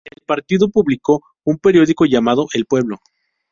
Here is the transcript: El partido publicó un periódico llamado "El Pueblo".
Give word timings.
El 0.03 0.23
partido 0.25 0.67
publicó 0.71 1.21
un 1.43 1.59
periódico 1.59 2.07
llamado 2.07 2.47
"El 2.55 2.65
Pueblo". 2.65 2.97